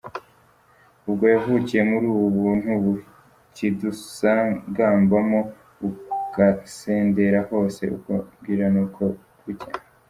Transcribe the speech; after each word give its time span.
Ubwo 1.07 1.25
yavukiye 1.33 1.81
muri 1.91 2.05
ubu 2.13 2.25
buntu 2.37 2.69
bukidusagambamo 2.83 5.39
bugasendera 5.79 7.39
hose 7.49 7.81
uko 7.97 8.11
bwira 8.39 8.65
n’uko 8.73 9.01
bucya. 9.43 9.69